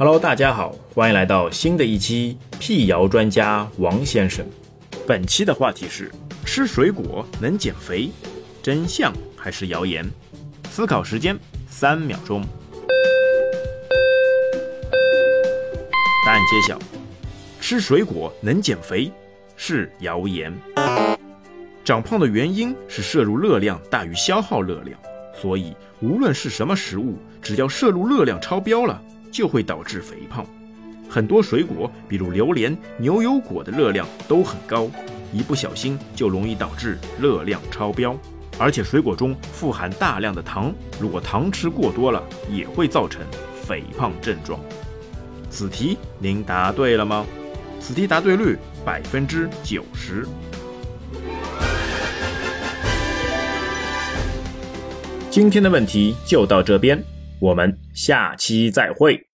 [0.00, 4.46] Hello，大家好，欢迎来到新的一期辟谣专家王先生。
[5.08, 6.08] 本期的话题是：
[6.44, 8.08] 吃水果能减肥，
[8.62, 10.08] 真相还是谣言？
[10.70, 11.36] 思考时间
[11.68, 12.44] 三秒钟。
[16.24, 16.78] 答案揭晓：
[17.60, 19.10] 吃水果能减肥
[19.56, 20.56] 是谣言。
[21.84, 24.96] 长胖的原因是摄入热量大于消耗热量，
[25.34, 30.44] 所以无论是什么食物，只要摄入热量超标了，就会导致肥胖。
[31.08, 34.90] 很多水果，比如榴莲、牛油果的热量都很高，
[35.32, 38.16] 一不小心就容易导致热量超标。
[38.58, 43.22] 而且水果中富含大量的糖，如果糖吃过多了，也会造成
[43.62, 44.60] 肥胖症状。
[45.48, 47.24] 此题您答对了吗？
[47.80, 50.26] 此题答对率百分之九十。
[55.30, 57.02] 今天的问题就到这边，
[57.40, 59.28] 我们下期再会。